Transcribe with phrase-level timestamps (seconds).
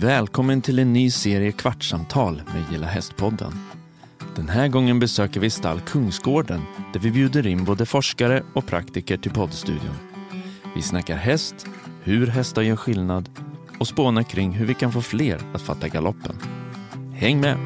[0.00, 3.52] Välkommen till en ny serie Kvartssamtal med Gilla Hästpodden.
[4.36, 9.16] Den här gången besöker vi stall Kungsgården där vi bjuder in både forskare och praktiker
[9.16, 9.96] till poddstudion.
[10.76, 11.66] Vi snackar häst,
[12.02, 13.28] hur hästar gör skillnad
[13.78, 16.36] och spånar kring hur vi kan få fler att fatta galoppen.
[17.14, 17.56] Häng med!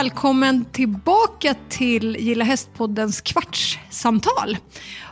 [0.00, 4.56] Välkommen tillbaka till Gilla Hästpoddens kvartssamtal.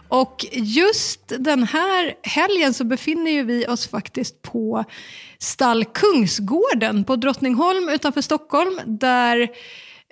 [0.08, 4.84] Och just den här helgen så befinner ju vi oss faktiskt på
[5.38, 9.48] stall Kungsgården på Drottningholm utanför Stockholm där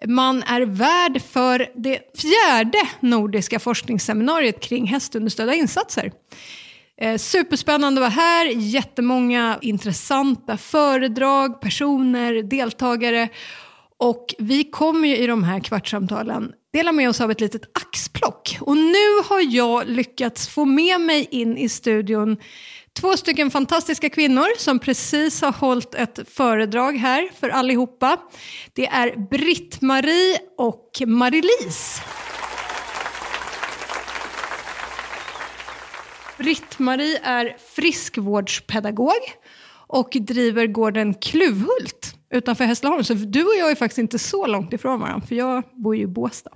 [0.07, 6.13] man är värd för det fjärde nordiska forskningsseminariet kring hästunderstödda insatser.
[7.01, 13.29] Eh, superspännande att vara här, jättemånga intressanta föredrag, personer, deltagare.
[13.99, 18.59] Och vi kommer ju i de här kvartssamtalen dela med oss av ett litet axplock.
[18.61, 22.37] Och nu har jag lyckats få med mig in i studion
[23.01, 28.17] två stycken fantastiska kvinnor som precis har hållit ett föredrag här för allihopa.
[28.73, 32.03] Det är Britt-Marie och Marie-Lise.
[36.39, 39.13] Britt-Marie är friskvårdspedagog
[39.89, 43.05] och driver gården Kluvhult utanför Hässleholm.
[43.05, 46.03] Så du och jag är faktiskt inte så långt ifrån varandra, för jag bor ju
[46.03, 46.51] i Båstad.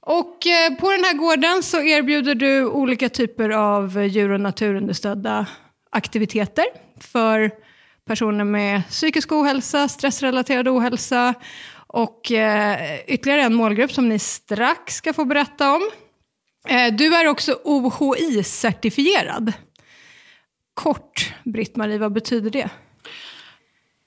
[0.00, 5.46] Och eh, på den här gården så erbjuder du olika typer av djur och naturunderstödda
[5.90, 6.64] aktiviteter
[7.00, 7.50] för
[8.04, 11.34] personer med psykisk ohälsa, stressrelaterad ohälsa
[11.86, 15.90] och eh, ytterligare en målgrupp som ni strax ska få berätta om.
[16.68, 19.52] Eh, du är också OHI-certifierad.
[20.74, 22.70] Kort, Britt-Marie, vad betyder det?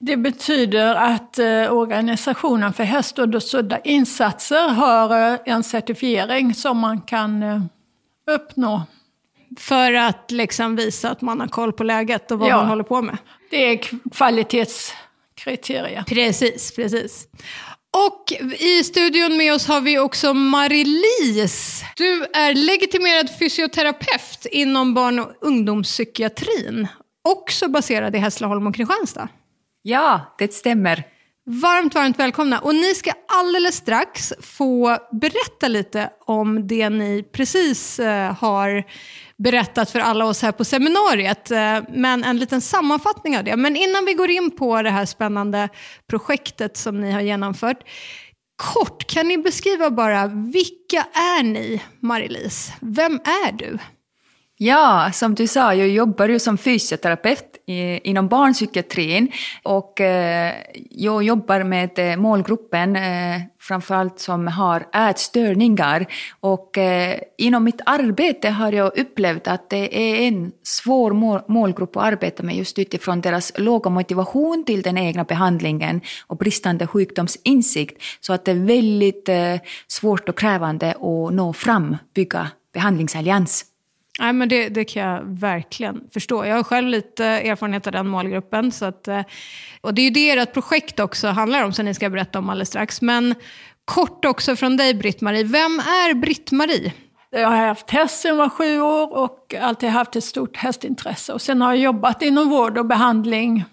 [0.06, 7.42] Det betyder att eh, organisationen för hästunderstödda insatser har eh, en certifiering som man kan
[7.42, 7.60] eh,
[8.30, 8.82] uppnå.
[9.58, 12.56] För att liksom visa att man har koll på läget och vad Ja.
[12.56, 13.18] man håller på med.
[13.50, 13.80] Det är
[14.12, 16.02] kvalitetskriterier.
[16.06, 17.26] Precis, precis.
[18.08, 21.84] Och i studion med oss har vi också Marie-Lise.
[21.96, 26.88] Du är legitimerad fysioterapeut inom barn och ungdomspsykiatrin.
[27.28, 29.28] Också baserad i Hässleholm och Kristianstad.
[29.88, 31.04] Ja, det stämmer.
[31.44, 32.58] Varmt, varmt välkomna.
[32.58, 38.84] Och ni ska alldeles strax få berätta lite om det ni precis eh, har
[39.36, 41.50] berättat för alla oss här på seminariet.
[41.50, 43.56] Eh, men en liten sammanfattning av det.
[43.56, 45.68] Men innan vi går in på det här spännande
[46.06, 47.78] projektet som ni har genomfört.
[48.74, 52.72] Kort, kan ni beskriva bara vilka är ni, Marie-Lise?
[52.80, 53.78] Vem är du?
[54.58, 57.56] Ja, som du sa, jag jobbar ju som fysioterapeut
[58.02, 60.54] inom barnpsykiatrin och eh,
[60.90, 66.06] jag jobbar med eh, målgruppen eh, framförallt som har ätstörningar
[66.40, 66.78] och
[67.38, 71.12] inom mitt arbete har jag upplevt att det är en svår
[71.52, 76.86] målgrupp att arbeta med just utifrån deras låga motivation till den egna behandlingen och bristande
[76.86, 79.28] sjukdomsinsikt så att det är väldigt
[79.88, 83.75] svårt och krävande att nå fram, bygga behandlingsallians.
[84.18, 86.44] Nej, men det, det kan jag verkligen förstå.
[86.44, 88.72] Jag har själv lite erfarenhet av den målgruppen.
[88.72, 89.20] Så att, eh,
[89.80, 92.48] och det är ju det ert projekt också handlar om, som ni ska berätta om
[92.48, 93.02] alldeles strax.
[93.02, 93.34] Men
[93.84, 95.44] kort också från dig, Britt-Marie.
[95.44, 96.92] Vem är Britt-Marie?
[97.30, 101.32] Jag har haft häst sedan jag var sju år och alltid haft ett stort hästintresse.
[101.32, 103.64] Och sen har jag jobbat inom vård och behandling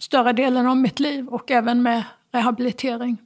[0.00, 3.16] större delen av mitt liv och även med rehabilitering.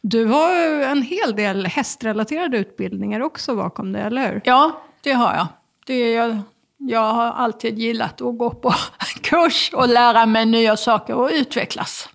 [0.00, 4.40] Du har en hel del hästrelaterade utbildningar också bakom dig, eller hur?
[4.44, 5.46] Ja, det har jag.
[5.86, 6.38] Det är jag.
[6.78, 8.74] Jag har alltid gillat att gå på
[9.22, 12.08] kurs och lära mig nya saker och utvecklas.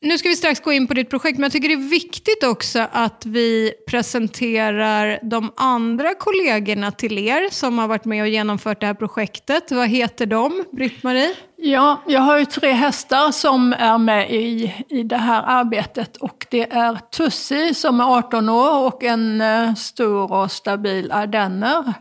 [0.00, 2.44] Nu ska vi strax gå in på ditt projekt, men jag tycker det är viktigt
[2.44, 8.80] också att vi presenterar de andra kollegorna till er som har varit med och genomfört
[8.80, 9.72] det här projektet.
[9.72, 11.34] Vad heter de, Britt-Marie?
[11.66, 16.46] Ja, jag har ju tre hästar som är med i, i det här arbetet och
[16.50, 21.92] det är Tussi som är 18 år och en eh, stor och stabil ardenner.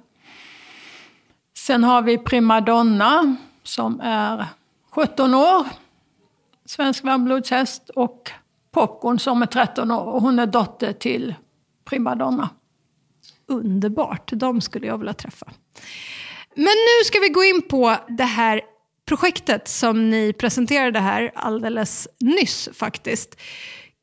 [1.58, 4.46] Sen har vi Primadonna som är
[4.92, 5.66] 17 år,
[6.66, 8.32] svensk varmblodshäst och
[8.72, 11.36] Popcorn som är 13 år och hon är dotter till
[11.86, 12.50] Primadonna.
[13.48, 15.46] Underbart, de skulle jag vilja träffa.
[16.56, 18.62] Men nu ska vi gå in på det här
[19.06, 23.42] projektet som ni presenterade här alldeles nyss faktiskt.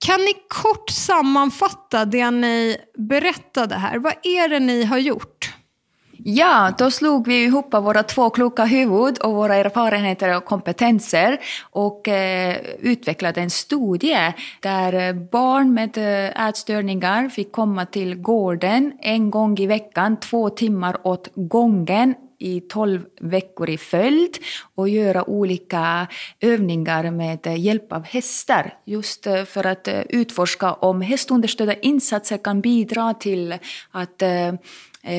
[0.07, 3.99] Kan ni kort sammanfatta det ni berättade här?
[3.99, 5.55] Vad är det ni har gjort?
[6.25, 11.39] Ja, då slog vi ihop våra två kloka huvud och våra erfarenheter och kompetenser
[11.71, 18.93] och eh, utvecklade en studie där eh, barn med eh, ätstörningar fick komma till gården
[19.01, 24.39] en gång i veckan, två timmar åt gången i tolv veckor i följd
[24.75, 26.07] och göra olika
[26.41, 28.75] övningar med hjälp av hästar.
[28.85, 33.59] Just eh, för att eh, utforska om hästunderstödda insatser kan bidra till
[33.91, 34.55] att eh,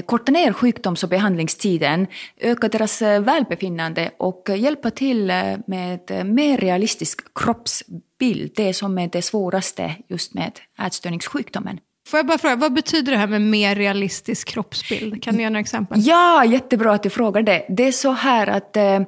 [0.05, 2.07] korta ner sjukdoms och behandlingstiden,
[2.37, 5.25] öka deras välbefinnande och hjälpa till
[5.67, 11.79] med mer realistisk kroppsbild, det som är det svåraste just med ätstörningssjukdomen.
[12.11, 15.23] Får jag bara fråga, vad betyder det här med mer realistisk kroppsbild?
[15.23, 15.99] Kan du ge några exempel?
[16.01, 17.65] Ja, jättebra att du frågar det.
[17.69, 18.99] Det är så här att eh,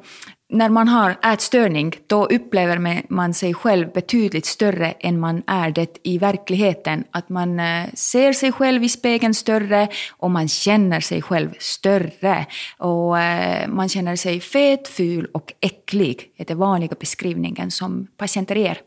[0.50, 5.98] när man har ätstörning då upplever man sig själv betydligt större än man är det
[6.04, 7.04] i verkligheten.
[7.12, 12.46] Att man eh, ser sig själv i spegeln större och man känner sig själv större.
[12.78, 18.56] Och eh, man känner sig fet, ful och äcklig, är den vanliga beskrivningen som patienter
[18.56, 18.78] ger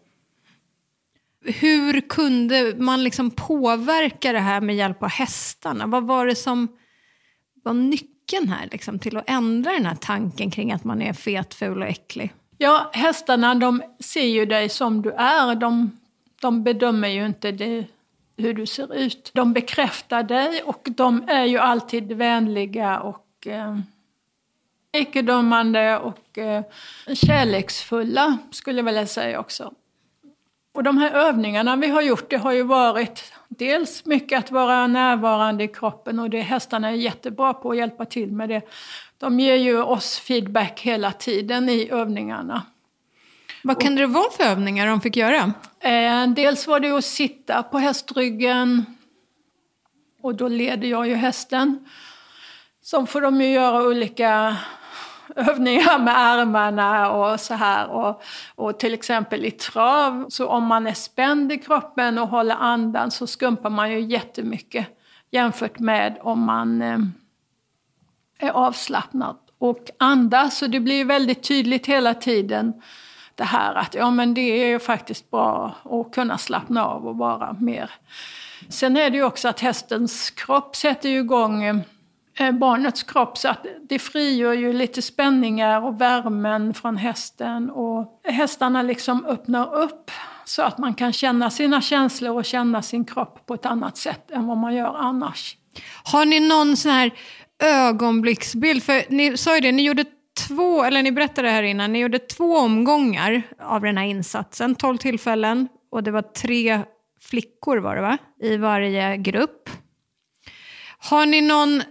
[1.47, 5.87] hur kunde man liksom påverka det här med hjälp av hästarna?
[5.87, 6.69] Vad var det som
[7.65, 11.55] var nyckeln här liksom, till att ändra den här tanken kring att man är fet,
[11.55, 12.33] ful och äcklig?
[12.59, 15.55] Ja, hästarna de ser ju dig som du är.
[15.55, 15.99] De,
[16.41, 17.85] de bedömer ju inte det,
[18.37, 19.31] hur du ser ut.
[19.35, 23.79] De bekräftar dig och de är ju alltid vänliga och eh,
[24.93, 26.65] icke-dömande och eh,
[27.15, 29.73] kärleksfulla, skulle jag vilja säga också.
[30.77, 34.87] Och de här övningarna vi har gjort, det har ju varit dels mycket att vara
[34.87, 38.63] närvarande i kroppen och det hästarna är jättebra på att hjälpa till med det.
[39.19, 42.63] De ger ju oss feedback hela tiden i övningarna.
[43.63, 45.53] Vad kan det vara för övningar de fick göra?
[45.81, 48.85] Eh, dels var det att sitta på hästryggen
[50.23, 51.89] och då leder jag ju hästen.
[52.83, 54.57] Så får de ju göra olika
[55.37, 57.89] övningar med armarna och så här.
[57.89, 58.23] Och,
[58.55, 63.11] och till exempel i trav, så om man är spänd i kroppen och håller andan
[63.11, 64.87] så skumpar man ju jättemycket
[65.31, 66.99] jämfört med om man eh,
[68.39, 70.59] är avslappnad och andas.
[70.59, 72.83] Så det blir väldigt tydligt hela tiden
[73.35, 77.17] det här att ja, men det är ju faktiskt bra att kunna slappna av och
[77.17, 77.91] vara mer.
[78.69, 81.77] Sen är det ju också att hästens kropp sätter ju igång Eh,
[82.39, 88.21] Eh, barnets kropp så att det frigör ju lite spänningar och värmen från hästen och
[88.25, 90.11] hästarna liksom öppnar upp
[90.45, 94.31] så att man kan känna sina känslor och känna sin kropp på ett annat sätt
[94.31, 95.57] än vad man gör annars.
[96.05, 97.11] Har ni någon sån här
[97.63, 98.83] ögonblicksbild?
[98.83, 100.05] För ni sa ju det, ni gjorde
[100.49, 104.97] två, eller ni berättade här innan, ni gjorde två omgångar av den här insatsen, tolv
[104.99, 106.81] tillfällen och det var tre
[107.21, 108.19] flickor var det va?
[108.41, 109.71] I varje grupp.
[110.99, 111.83] Har ni någon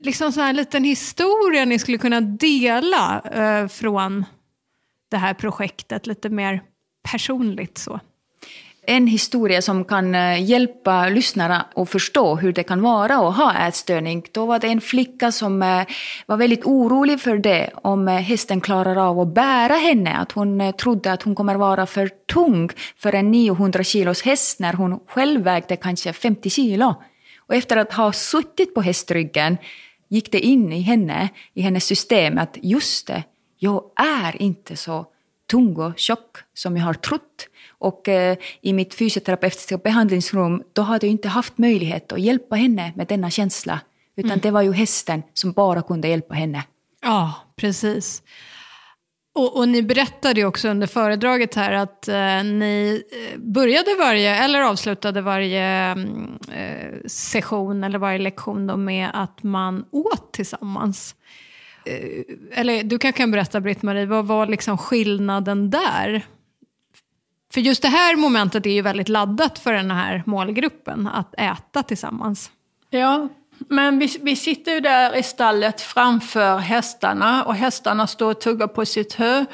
[0.00, 4.24] liksom så här liten historia ni skulle kunna dela eh, från
[5.10, 6.62] det här projektet, lite mer
[7.02, 8.00] personligt så?
[8.88, 13.68] En historia som kan eh, hjälpa lyssnarna att förstå hur det kan vara att ha
[13.68, 14.22] ätstörning.
[14.32, 15.82] Då var det en flicka som eh,
[16.26, 20.16] var väldigt orolig för det, om eh, hästen klarar av att bära henne.
[20.16, 24.72] Att hon trodde att hon kommer vara för tung för en 900 kilos häst när
[24.72, 26.94] hon själv vägde kanske 50 kilo.
[27.46, 29.56] Och efter att ha suttit på hästryggen
[30.08, 33.22] gick det in i henne, i hennes system, att just det,
[33.58, 35.06] jag är inte så
[35.50, 37.48] tung och tjock som jag har trott.
[37.78, 42.92] Och eh, i mitt fysioterapeutiska behandlingsrum, då hade jag inte haft möjlighet att hjälpa henne
[42.96, 43.80] med denna känsla.
[44.16, 44.40] Utan mm.
[44.42, 46.64] det var ju hästen som bara kunde hjälpa henne.
[47.02, 48.22] Ja, precis.
[49.36, 54.36] Och, och, ni berättade ju också under föredraget här att eh, ni eh, började varje,
[54.36, 61.14] eller avslutade varje mm, eh, session eller varje lektion då med att man åt tillsammans.
[61.84, 66.26] Eh, eller du kanske kan berätta Britt-Marie, vad var liksom skillnaden där?
[67.52, 71.82] För just det här momentet är ju väldigt laddat för den här målgruppen, att äta
[71.82, 72.50] tillsammans.
[72.90, 78.40] Ja, men vi, vi sitter ju där i stallet framför hästarna och hästarna står och
[78.40, 79.44] tuggar på sitt hö.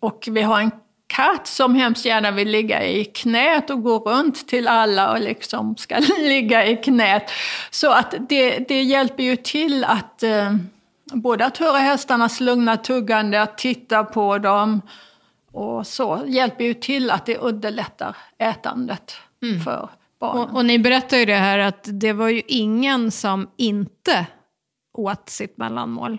[0.00, 0.70] Och vi har en
[1.06, 5.76] katt som hemskt gärna vill ligga i knät och gå runt till alla och liksom
[5.76, 7.30] ska ligga i knät.
[7.70, 10.54] Så att det, det hjälper ju till att eh,
[11.12, 14.82] både att höra hästarnas lugna tuggande, att titta på dem
[15.52, 19.60] och så hjälper ju till att det underlättar ätandet mm.
[19.60, 19.88] för
[20.20, 20.42] barnen.
[20.42, 24.26] Och, och ni berättar ju det här att det var ju ingen som inte
[24.98, 26.18] åt sitt mellanmål.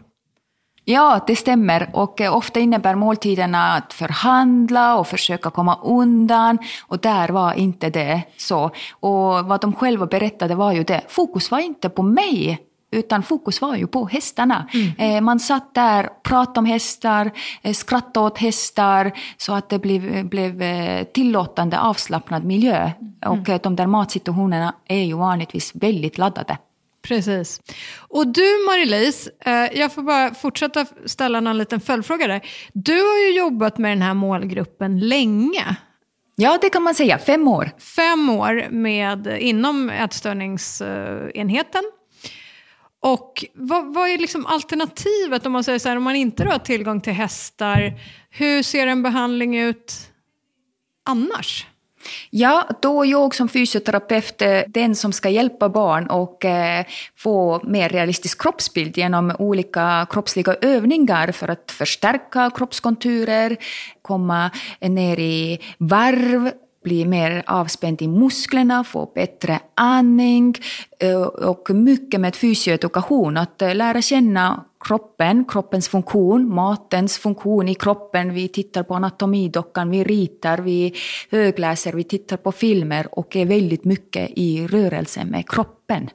[0.86, 1.90] Ja, det stämmer.
[1.94, 6.58] Och eh, ofta innebär måltiderna att förhandla och försöka komma undan.
[6.88, 8.72] Och där var inte det så.
[8.92, 12.60] Och vad de själva berättade var ju det, fokus var inte på mig.
[12.92, 14.68] Utan fokus var ju på hästarna.
[14.98, 17.32] Eh, man satt där, pratade om hästar,
[17.62, 19.12] eh, skrattade åt hästar.
[19.38, 22.92] Så att det blev, blev eh, tillåtande, avslappnad miljö.
[23.26, 26.58] Och eh, de där matsituationerna är ju vanligtvis väldigt laddade.
[27.02, 27.62] Precis.
[27.98, 29.30] Och du Marie-Louise,
[29.74, 32.42] jag får bara fortsätta ställa någon liten följdfråga där.
[32.74, 35.76] Du har ju jobbat med den här målgruppen länge.
[36.36, 37.18] Ja, det kan man säga.
[37.18, 37.72] Fem år.
[37.96, 41.84] Fem år med, inom ätstörningsenheten.
[43.04, 46.60] Och vad, vad är liksom alternativet om man säger så här, om man inte har
[46.60, 47.94] tillgång till hästar,
[48.30, 49.94] hur ser en behandling ut
[51.06, 51.68] annars?
[52.30, 56.86] Ja, då är jag som fysioterapeut eh, den som ska hjälpa barn och eh,
[57.18, 63.58] få mer realistisk kroppsbild genom olika kroppsliga övningar för att förstärka kroppskonturer,
[64.02, 66.52] komma ner i varv,
[66.84, 70.56] bli mer avspänd i musklerna, få bättre andning
[71.00, 77.76] eh, och mycket med fysioedukation, att eh, lära känna kroppen, kroppens funktion, matens funktion i
[77.76, 78.34] kroppen.
[78.34, 80.94] Vi tittar på anatomidockan, vi ritar, vi
[81.32, 86.10] högläser, vi tittar på filmer och är väldigt mycket i rörelse med kroppen.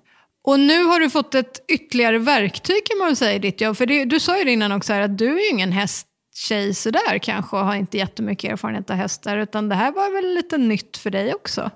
[0.44, 3.76] Och nu har du fått ett ytterligare verktyg kan man väl säga i ditt jobb.
[3.76, 6.06] För det, du sa ju det innan också här, att du är ju ingen häst,
[6.36, 9.38] hästtjej sådär kanske och har inte jättemycket erfarenhet av hästar.
[9.38, 11.70] Utan det här var väl lite nytt för dig också?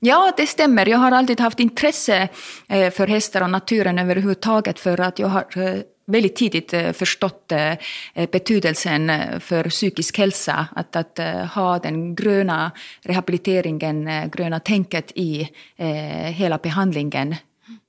[0.00, 0.88] Ja, det stämmer.
[0.88, 2.28] Jag har alltid haft intresse
[2.68, 7.52] eh, för hästar och naturen överhuvudtaget för att jag har eh, väldigt tidigt eh, förstått
[8.32, 10.66] betydelsen för psykisk hälsa.
[10.76, 11.18] Att, att
[11.54, 12.70] ha den gröna
[13.02, 15.48] rehabiliteringen, gröna tänket i
[16.24, 17.34] hela behandlingen.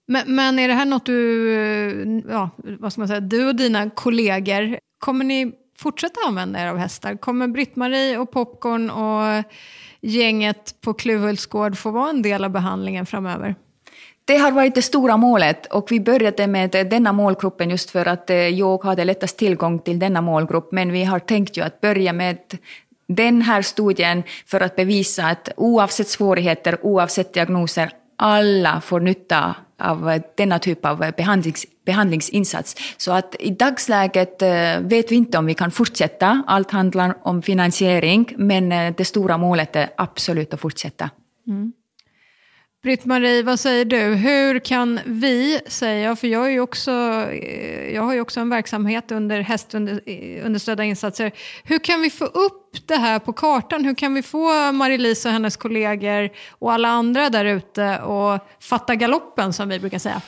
[0.08, 3.90] Men, men är det här något du, ja, vad ska man säga, du och dina
[3.90, 7.16] kollegor, kommer ni fortsätta använda er av hästar?
[7.16, 9.44] Kommer Britt-Marie och Popcorn och
[10.02, 13.56] gänget på Kluvhults gård få vara en del av behandlingen framöver?
[14.26, 18.30] Det har varit det stora målet och vi började med denna målgruppen just för att
[18.30, 20.72] eh, jag hade lättast tillgång till denna målgrupp.
[20.72, 22.38] Men vi har tänkt ju att börja med
[23.08, 30.10] den här studien för att bevisa att oavsett svårigheter, oavsett diagnoser, alla får nytta av
[30.10, 32.76] eh, denna typ av eh, behandlings, behandlingsinsats.
[32.98, 36.44] Så att i dagsläget eh, vet vi inte om vi kan fortsätta.
[36.48, 41.10] Allt handlar om finansiering, men det stora målet är absolut att fortsätta.
[41.48, 41.74] Mm.
[42.86, 43.98] Britt-Marie, vad säger du?
[43.98, 48.40] Hur kan vi, säger jag, för jag, är ju också, eh, jag har ju också
[48.40, 51.32] en verksamhet under hästunderstödda eh, insatser.
[51.64, 53.86] Hur kan vi få upp det här på kartan?
[53.86, 58.96] Hur kan vi få Marie-Lise och hennes kollegor och alla andra där ute att fatta
[58.96, 60.22] galoppen som vi brukar säga?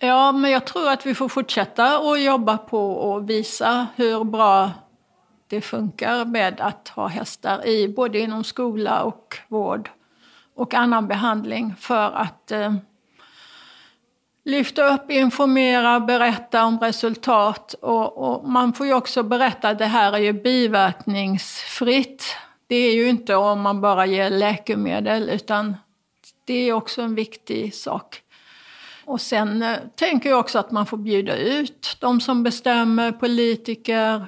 [0.00, 4.70] Ja, men jag tror att vi får fortsätta att jobba på och visa hur bra
[5.48, 9.90] det funkar med att ha hästar i både inom skola och vård
[10.54, 12.74] och annan behandling för att eh,
[14.44, 17.74] lyfta upp, informera, berätta om resultat.
[17.74, 22.36] Och, och, man får ju också berätta att det här är ju biverkningsfritt.
[22.66, 25.76] Det är ju inte om man bara ger läkemedel utan
[26.44, 28.20] det är också en viktig sak.
[29.04, 34.26] Och sen eh, tänker jag också att man får bjuda ut de som bestämmer, politiker,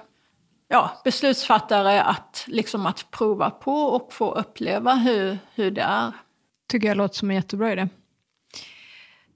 [0.69, 6.13] ja, beslutsfattare att, liksom att prova på och få uppleva hur, hur det är.
[6.71, 7.89] Tycker jag låter som en jättebra idé.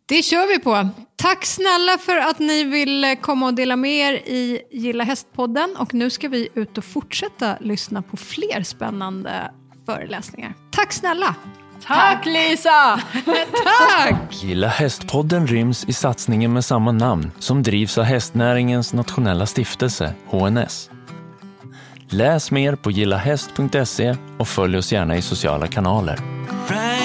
[0.07, 0.89] Det kör vi på.
[1.17, 5.77] Tack snälla för att ni vill komma och dela med er i Gilla Hästpodden.
[5.77, 9.51] Och nu ska vi ut och fortsätta lyssna på fler spännande
[9.87, 10.55] föreläsningar.
[10.71, 11.35] Tack snälla!
[11.87, 13.01] Tack Lisa!
[13.99, 14.43] Tack!
[14.43, 20.91] Gilla Hästpodden ryms i satsningen med samma namn som drivs av hästnäringens nationella stiftelse, HNS.
[22.13, 26.19] Läs mer på gillahäst.se och följ oss gärna i sociala kanaler.
[26.69, 27.00] Right